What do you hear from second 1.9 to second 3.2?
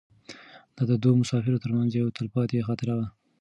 یوه تلپاتې خاطره وه.